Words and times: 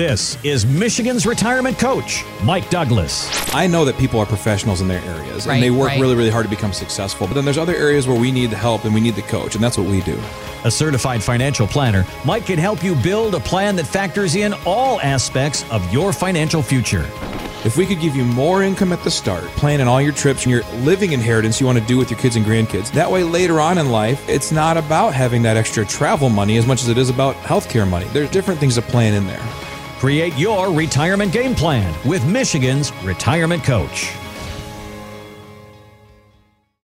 This 0.00 0.42
is 0.42 0.64
Michigan's 0.64 1.26
retirement 1.26 1.78
coach, 1.78 2.24
Mike 2.42 2.70
Douglas. 2.70 3.28
I 3.54 3.66
know 3.66 3.84
that 3.84 3.98
people 3.98 4.18
are 4.18 4.24
professionals 4.24 4.80
in 4.80 4.88
their 4.88 5.02
areas 5.02 5.46
Right, 5.46 5.56
and 5.56 5.62
they 5.62 5.70
work 5.70 5.88
right. 5.88 6.00
really, 6.00 6.14
really 6.14 6.30
hard 6.30 6.46
to 6.46 6.48
become 6.48 6.72
successful. 6.72 7.26
But 7.26 7.34
then 7.34 7.44
there's 7.44 7.58
other 7.58 7.74
areas 7.74 8.08
where 8.08 8.18
we 8.18 8.32
need 8.32 8.48
the 8.48 8.56
help 8.56 8.86
and 8.86 8.94
we 8.94 9.02
need 9.02 9.14
the 9.14 9.20
coach, 9.20 9.56
and 9.56 9.62
that's 9.62 9.76
what 9.76 9.86
we 9.86 10.00
do. 10.00 10.18
A 10.64 10.70
certified 10.70 11.22
financial 11.22 11.66
planner, 11.66 12.06
Mike 12.24 12.46
can 12.46 12.58
help 12.58 12.82
you 12.82 12.94
build 12.94 13.34
a 13.34 13.40
plan 13.40 13.76
that 13.76 13.86
factors 13.86 14.36
in 14.36 14.54
all 14.64 14.98
aspects 15.02 15.70
of 15.70 15.92
your 15.92 16.14
financial 16.14 16.62
future. 16.62 17.06
If 17.66 17.76
we 17.76 17.84
could 17.84 18.00
give 18.00 18.16
you 18.16 18.24
more 18.24 18.62
income 18.62 18.94
at 18.94 19.04
the 19.04 19.10
start, 19.10 19.44
planning 19.58 19.86
all 19.86 20.00
your 20.00 20.14
trips 20.14 20.44
and 20.44 20.50
your 20.50 20.62
living 20.76 21.12
inheritance 21.12 21.60
you 21.60 21.66
want 21.66 21.78
to 21.78 21.84
do 21.84 21.98
with 21.98 22.10
your 22.10 22.18
kids 22.18 22.36
and 22.36 22.46
grandkids, 22.46 22.90
that 22.92 23.10
way 23.10 23.22
later 23.22 23.60
on 23.60 23.76
in 23.76 23.90
life, 23.90 24.26
it's 24.30 24.50
not 24.50 24.78
about 24.78 25.12
having 25.12 25.42
that 25.42 25.58
extra 25.58 25.84
travel 25.84 26.30
money 26.30 26.56
as 26.56 26.64
much 26.64 26.80
as 26.80 26.88
it 26.88 26.96
is 26.96 27.10
about 27.10 27.36
healthcare 27.42 27.86
money. 27.86 28.06
There's 28.14 28.30
different 28.30 28.58
things 28.58 28.76
to 28.76 28.82
plan 28.82 29.12
in 29.12 29.26
there. 29.26 29.46
Create 30.00 30.34
your 30.38 30.72
retirement 30.72 31.30
game 31.30 31.54
plan 31.54 31.94
with 32.08 32.24
Michigan's 32.24 32.90
retirement 33.04 33.62
coach. 33.62 34.10